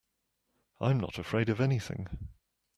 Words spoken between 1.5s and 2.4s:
anything.